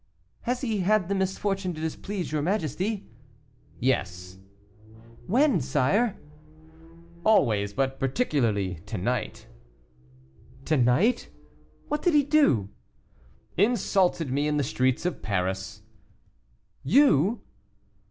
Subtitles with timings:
[0.49, 3.05] "Has he had the misfortune to displease your majesty?"
[3.79, 4.39] "Yes."
[5.27, 6.17] "When, sire?"
[7.23, 9.45] "Always, but particularly to night."
[10.65, 11.29] "To night!
[11.87, 12.69] what did he do?"
[13.57, 15.83] "Insulted me in the streets of Paris."
[16.83, 17.41] "You?"